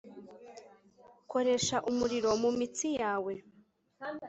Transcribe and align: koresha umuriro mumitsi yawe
koresha 1.31 1.77
umuriro 1.89 2.29
mumitsi 2.41 2.87
yawe 2.99 3.33